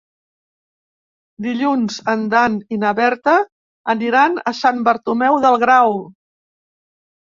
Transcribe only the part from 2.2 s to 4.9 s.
Dan i na Berta aniran a Sant